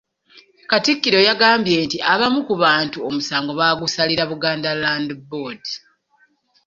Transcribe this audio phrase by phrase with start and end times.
[0.69, 5.63] Katikkiro yagambye nti abamu ku bantu omusango bagusalira Buganda Land Board.